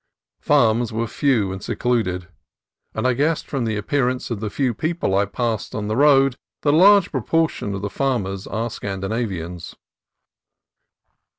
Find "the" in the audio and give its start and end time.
3.65-3.77, 4.39-4.49, 5.89-5.95, 7.83-7.89